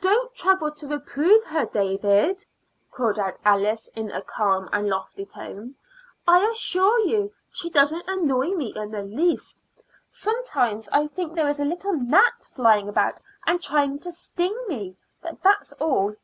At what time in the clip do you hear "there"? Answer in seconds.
11.34-11.48